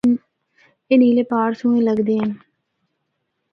اے 0.87 0.95
نیلے 0.99 1.23
پہاڑ 1.29 1.49
سہنڑے 1.59 1.81
لگدے 1.87 2.15
ہن۔ 2.21 2.29